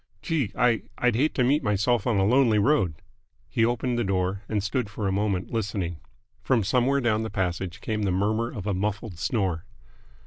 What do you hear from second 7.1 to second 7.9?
the passage